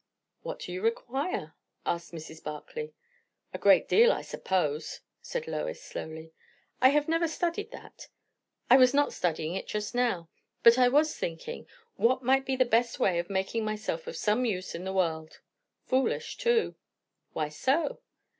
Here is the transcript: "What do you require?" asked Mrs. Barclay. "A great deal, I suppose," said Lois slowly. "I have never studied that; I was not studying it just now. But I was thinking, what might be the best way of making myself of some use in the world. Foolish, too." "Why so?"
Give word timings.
"What 0.41 0.57
do 0.57 0.71
you 0.71 0.81
require?" 0.81 1.53
asked 1.85 2.11
Mrs. 2.11 2.43
Barclay. 2.43 2.91
"A 3.53 3.59
great 3.59 3.87
deal, 3.87 4.11
I 4.11 4.23
suppose," 4.23 5.01
said 5.21 5.47
Lois 5.47 5.79
slowly. 5.79 6.33
"I 6.81 6.89
have 6.89 7.07
never 7.07 7.27
studied 7.27 7.69
that; 7.69 8.07
I 8.67 8.77
was 8.77 8.95
not 8.95 9.13
studying 9.13 9.53
it 9.53 9.67
just 9.67 9.93
now. 9.93 10.27
But 10.63 10.79
I 10.79 10.87
was 10.87 11.15
thinking, 11.15 11.67
what 11.97 12.23
might 12.23 12.47
be 12.47 12.55
the 12.55 12.65
best 12.65 12.99
way 12.99 13.19
of 13.19 13.29
making 13.29 13.63
myself 13.63 14.07
of 14.07 14.17
some 14.17 14.43
use 14.43 14.73
in 14.73 14.85
the 14.85 14.91
world. 14.93 15.39
Foolish, 15.85 16.35
too." 16.35 16.73
"Why 17.33 17.49
so?" 17.49 18.01